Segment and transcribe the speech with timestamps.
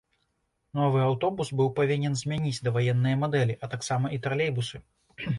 [0.77, 4.77] Новы аўтобус быў павінен змяніць даваенныя мадэлі, а таксама і тралейбусы.